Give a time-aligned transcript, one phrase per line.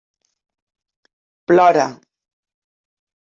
[1.47, 1.85] Plora.